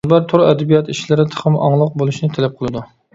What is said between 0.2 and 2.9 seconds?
تور ئەدەبىيات ئىشلىرى تېخىمۇ ئاڭلىق بولۇشىنى تەلەپ قىلىدۇ.